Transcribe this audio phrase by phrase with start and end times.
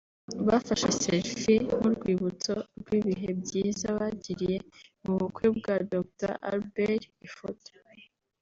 [0.47, 4.57] Bafashe 'Selfie' nk'urwibutso rw'ibihe byiza bagiriye
[5.03, 7.71] mu bukwe bwa Dr Albert/Ifoto